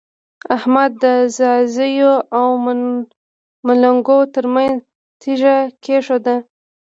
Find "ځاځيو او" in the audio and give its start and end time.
1.37-2.47